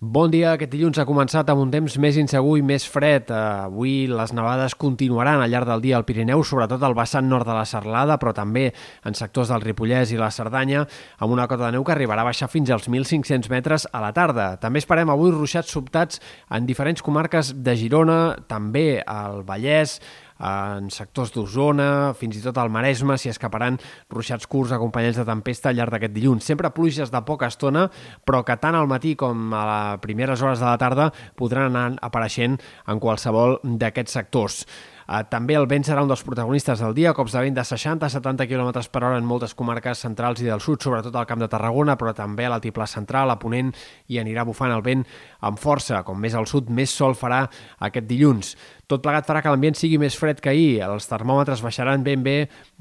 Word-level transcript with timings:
Bon 0.00 0.30
dia. 0.30 0.52
Aquest 0.54 0.70
dilluns 0.70 0.98
ha 1.02 1.04
començat 1.08 1.48
amb 1.50 1.58
un 1.58 1.72
temps 1.72 1.96
més 1.98 2.14
insegur 2.20 2.52
i 2.60 2.62
més 2.62 2.84
fred. 2.86 3.32
Avui 3.34 4.04
les 4.06 4.30
nevades 4.30 4.76
continuaran 4.78 5.42
al 5.42 5.50
llarg 5.50 5.66
del 5.66 5.82
dia 5.82 5.96
al 5.98 6.04
Pirineu, 6.06 6.44
sobretot 6.46 6.84
al 6.86 6.94
vessant 6.94 7.26
nord 7.26 7.48
de 7.50 7.56
la 7.56 7.64
Serlada, 7.66 8.14
però 8.22 8.30
també 8.30 8.68
en 9.02 9.18
sectors 9.18 9.50
del 9.50 9.64
Ripollès 9.64 10.12
i 10.14 10.20
la 10.20 10.30
Cerdanya, 10.30 10.84
amb 11.18 11.34
una 11.34 11.48
cota 11.50 11.66
de 11.66 11.72
neu 11.74 11.82
que 11.82 11.96
arribarà 11.96 12.22
a 12.22 12.28
baixar 12.30 12.46
fins 12.46 12.70
als 12.70 12.86
1.500 12.86 13.50
metres 13.50 13.88
a 13.90 14.04
la 14.04 14.12
tarda. 14.14 14.52
També 14.62 14.78
esperem 14.78 15.10
avui 15.10 15.34
ruixats 15.34 15.74
sobtats 15.74 16.22
en 16.46 16.70
diferents 16.70 17.02
comarques 17.02 17.50
de 17.58 17.74
Girona, 17.82 18.36
també 18.46 19.02
al 19.02 19.42
Vallès, 19.50 19.98
en 20.38 20.90
sectors 20.94 21.32
d'Osona, 21.34 22.14
fins 22.18 22.38
i 22.38 22.42
tot 22.44 22.58
al 22.60 22.70
Maresme, 22.70 23.16
s'hi 23.18 23.32
escaparan 23.32 23.78
ruixats 24.12 24.46
curts 24.50 24.74
acompanyats 24.76 25.18
de 25.18 25.26
tempesta 25.28 25.70
al 25.70 25.78
llarg 25.78 25.96
d'aquest 25.96 26.14
dilluns. 26.14 26.46
Sempre 26.46 26.72
pluges 26.74 27.10
de 27.14 27.22
poca 27.26 27.50
estona, 27.50 27.88
però 28.24 28.44
que 28.46 28.58
tant 28.60 28.78
al 28.78 28.90
matí 28.90 29.16
com 29.18 29.50
a 29.54 29.64
les 29.70 30.04
primeres 30.04 30.42
hores 30.42 30.62
de 30.62 30.68
la 30.68 30.78
tarda 30.78 31.10
podran 31.36 31.74
anar 31.74 31.98
apareixent 32.02 32.58
en 32.86 33.02
qualsevol 33.02 33.58
d'aquests 33.64 34.20
sectors. 34.20 34.62
Eh, 35.08 35.22
també 35.32 35.56
el 35.56 35.64
vent 35.70 35.86
serà 35.88 36.02
un 36.04 36.10
dels 36.10 36.20
protagonistes 36.20 36.82
del 36.84 36.92
dia, 36.92 37.14
cops 37.16 37.32
de 37.32 37.40
vent 37.46 37.54
de 37.56 37.64
60-70 37.64 38.44
km 38.50 38.82
per 38.92 39.02
hora 39.06 39.16
en 39.16 39.24
moltes 39.24 39.54
comarques 39.56 40.04
centrals 40.04 40.42
i 40.42 40.48
del 40.50 40.60
sud, 40.60 40.82
sobretot 40.84 41.16
al 41.16 41.26
Camp 41.26 41.40
de 41.40 41.48
Tarragona, 41.48 41.96
però 41.96 42.12
també 42.12 42.44
a 42.44 42.52
l'altiplà 42.52 42.84
central, 42.86 43.32
a 43.32 43.38
Ponent, 43.40 43.72
i 44.12 44.20
anirà 44.20 44.44
bufant 44.44 44.74
el 44.74 44.84
vent 44.84 45.06
amb 45.40 45.56
força. 45.58 46.02
Com 46.04 46.20
més 46.20 46.36
al 46.36 46.46
sud, 46.50 46.68
més 46.68 46.92
sol 46.92 47.16
farà 47.16 47.46
aquest 47.88 48.04
dilluns. 48.10 48.52
Tot 48.88 49.02
plegat 49.04 49.26
farà 49.28 49.42
que 49.44 49.50
l'ambient 49.52 49.76
sigui 49.76 49.98
més 50.00 50.14
fred 50.16 50.38
que 50.40 50.48
ahir. 50.52 50.82
Els 50.84 51.08
termòmetres 51.10 51.60
baixaran 51.64 52.04
ben 52.04 52.22
bé 52.24 52.36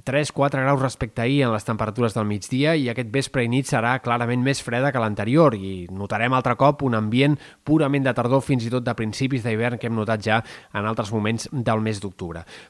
3-4 0.08 0.64
graus 0.64 0.80
respecte 0.80 1.20
a 1.20 1.26
ahir 1.26 1.42
en 1.44 1.52
les 1.52 1.68
temperatures 1.68 2.16
del 2.16 2.28
migdia 2.28 2.78
i 2.80 2.88
aquest 2.92 3.12
vespre 3.12 3.44
i 3.44 3.52
nit 3.52 3.68
serà 3.68 3.98
clarament 4.04 4.44
més 4.44 4.64
freda 4.64 4.94
que 4.96 5.04
l'anterior 5.04 5.56
i 5.60 5.74
notarem 5.92 6.36
altre 6.36 6.56
cop 6.56 6.86
un 6.88 6.96
ambient 6.96 7.36
purament 7.68 8.08
de 8.08 8.16
tardor 8.16 8.44
fins 8.44 8.64
i 8.64 8.72
tot 8.72 8.88
de 8.88 8.96
principis 8.96 9.44
d'hivern 9.44 9.80
que 9.80 9.92
hem 9.92 10.00
notat 10.00 10.24
ja 10.24 10.40
en 10.72 10.88
altres 10.88 11.12
moments 11.12 11.52
del 11.52 11.84
mes 11.84 12.00
d'octubre. 12.00 12.17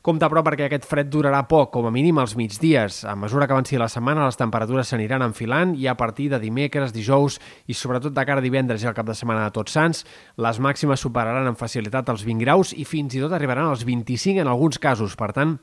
Compte 0.01 0.27
però 0.29 0.43
perquè 0.45 0.67
aquest 0.67 0.87
fred 0.89 1.11
durarà 1.11 1.43
poc, 1.49 1.71
com 1.73 1.87
a 1.87 1.91
mínim 1.93 2.19
als 2.21 2.35
migdies. 2.39 3.03
A 3.07 3.15
mesura 3.15 3.47
que 3.47 3.55
avanci 3.55 3.79
la 3.79 3.89
setmana 3.91 4.25
les 4.25 4.39
temperatures 4.39 4.91
s'aniran 4.91 5.25
enfilant 5.25 5.75
i 5.77 5.87
a 5.87 5.95
partir 5.99 6.29
de 6.33 6.41
dimecres, 6.43 6.93
dijous 6.95 7.39
i 7.67 7.73
sobretot 7.77 8.15
de 8.15 8.25
cara 8.27 8.43
a 8.43 8.45
divendres 8.45 8.83
i 8.83 8.87
al 8.87 8.95
cap 8.97 9.07
de 9.07 9.15
setmana 9.15 9.47
de 9.47 9.55
Tots 9.55 9.77
Sants, 9.77 10.03
les 10.37 10.59
màximes 10.59 10.99
superaran 10.99 11.47
amb 11.47 11.59
facilitat 11.59 12.09
els 12.13 12.25
20 12.27 12.43
graus 12.43 12.73
i 12.75 12.85
fins 12.85 13.15
i 13.15 13.23
tot 13.23 13.33
arribaran 13.33 13.71
als 13.71 13.85
25 13.87 14.43
en 14.43 14.51
alguns 14.51 14.79
casos. 14.79 15.15
Per 15.17 15.31
tant, 15.33 15.57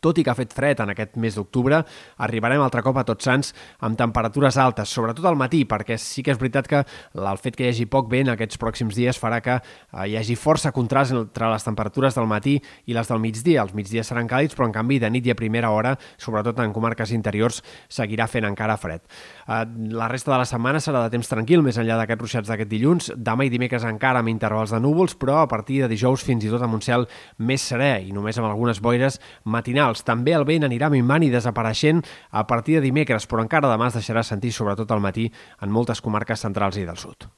tot 0.00 0.18
i 0.18 0.24
que 0.24 0.32
ha 0.32 0.38
fet 0.38 0.54
fred 0.54 0.80
en 0.82 0.92
aquest 0.92 1.16
mes 1.20 1.36
d'octubre, 1.36 1.82
arribarem 2.24 2.62
altre 2.62 2.82
cop 2.84 2.98
a 3.00 3.04
Tots 3.08 3.26
Sants 3.28 3.52
amb 3.84 3.98
temperatures 3.98 4.56
altes, 4.60 4.92
sobretot 4.92 5.26
al 5.28 5.38
matí, 5.38 5.64
perquè 5.68 5.98
sí 6.00 6.22
que 6.24 6.32
és 6.34 6.40
veritat 6.40 6.68
que 6.70 6.82
el 6.82 7.40
fet 7.42 7.56
que 7.58 7.66
hi 7.66 7.72
hagi 7.72 7.86
poc 7.90 8.08
vent 8.12 8.32
aquests 8.32 8.60
pròxims 8.60 8.96
dies 8.96 9.18
farà 9.20 9.40
que 9.44 9.58
eh, 9.58 10.06
hi 10.08 10.16
hagi 10.18 10.36
força 10.38 10.72
contrast 10.72 11.14
entre 11.16 11.50
les 11.52 11.66
temperatures 11.66 12.16
del 12.18 12.28
matí 12.30 12.58
i 12.86 12.96
les 12.96 13.08
del 13.08 13.20
migdia. 13.22 13.62
Els 13.62 13.74
migdies 13.76 14.08
seran 14.08 14.30
càlids, 14.30 14.56
però 14.56 14.68
en 14.68 14.76
canvi 14.76 15.00
de 15.02 15.10
nit 15.12 15.26
i 15.26 15.34
a 15.34 15.38
primera 15.38 15.72
hora, 15.74 15.94
sobretot 16.20 16.60
en 16.62 16.74
comarques 16.74 17.12
interiors, 17.14 17.62
seguirà 17.88 18.28
fent 18.30 18.46
encara 18.48 18.78
fred. 18.80 19.04
Eh, 19.46 19.62
la 19.92 20.08
resta 20.12 20.32
de 20.32 20.40
la 20.42 20.48
setmana 20.48 20.80
serà 20.82 21.04
de 21.04 21.12
temps 21.14 21.30
tranquil, 21.30 21.64
més 21.64 21.78
enllà 21.80 21.98
d'aquests 22.00 22.22
ruixats 22.22 22.52
d'aquest 22.52 22.70
dilluns. 22.70 23.12
Demà 23.16 23.46
i 23.46 23.52
dimecres 23.52 23.86
encara 23.88 24.22
amb 24.22 24.32
intervals 24.32 24.74
de 24.74 24.80
núvols, 24.82 25.16
però 25.18 25.42
a 25.42 25.48
partir 25.50 25.82
de 25.82 25.90
dijous 25.92 26.24
fins 26.24 26.44
i 26.46 26.52
tot 26.52 26.62
amb 26.62 26.78
un 26.78 26.84
cel 26.84 27.06
més 27.38 27.64
serè 27.72 27.94
i 28.06 28.12
només 28.14 28.38
amb 28.38 28.50
algunes 28.50 28.80
boires 28.82 29.18
matinals 29.44 29.81
matinals. 29.82 30.04
També 30.06 30.34
el 30.36 30.46
vent 30.46 30.64
anirà 30.68 30.90
minvant 30.90 31.22
i 31.22 31.30
desapareixent 31.30 32.02
a 32.30 32.46
partir 32.46 32.78
de 32.78 32.86
dimecres, 32.86 33.26
però 33.26 33.42
encara 33.42 33.70
demà 33.70 33.88
es 33.88 33.98
deixarà 33.98 34.22
sentir 34.22 34.52
sobretot 34.52 34.90
al 34.90 35.00
matí 35.00 35.30
en 35.60 35.70
moltes 35.70 36.00
comarques 36.00 36.40
centrals 36.40 36.76
i 36.76 36.86
del 36.86 36.96
sud. 36.96 37.32